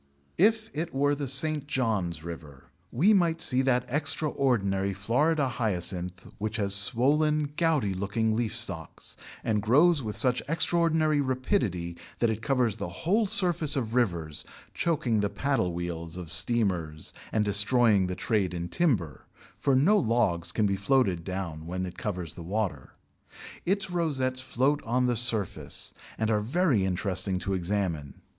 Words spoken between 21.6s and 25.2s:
when it covers the water. Its rosettes float on the